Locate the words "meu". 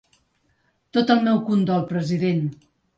1.29-1.45